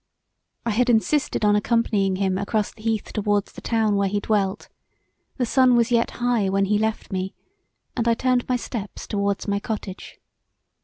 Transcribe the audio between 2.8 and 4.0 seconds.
heath towards the town